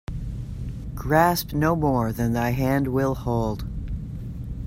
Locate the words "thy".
2.33-2.49